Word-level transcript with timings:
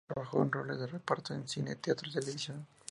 Trabajó 0.07 0.41
en 0.41 0.51
roles 0.51 0.79
de 0.79 0.87
reparto 0.87 1.31
en 1.35 1.47
cine, 1.47 1.75
teatro 1.75 2.09
y 2.09 2.13
televisión. 2.13 2.65